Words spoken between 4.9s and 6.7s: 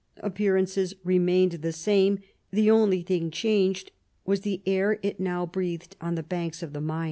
it now breathed on the banks